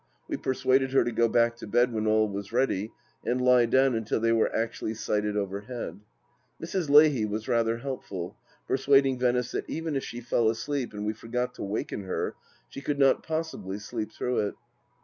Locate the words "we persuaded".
0.27-0.93